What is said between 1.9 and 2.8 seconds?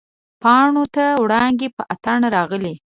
اتڼ راغلي